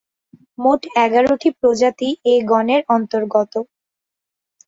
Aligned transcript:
মোট 0.59 0.81
এগারটি 1.03 1.49
প্রজাতি 1.59 2.09
এ 2.25 2.45
গণের 2.51 2.81
অন্তর্গত। 2.95 3.53